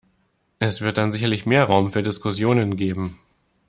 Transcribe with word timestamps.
Es 0.57 0.81
wird 0.81 0.97
dann 0.97 1.11
sicherlich 1.11 1.45
mehr 1.45 1.65
Raum 1.65 1.91
für 1.91 2.01
Diskussionen 2.01 2.75
geben. 2.75 3.19